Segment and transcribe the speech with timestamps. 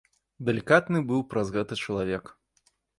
[0.47, 2.37] Далікатны быў праз гэта чалавек.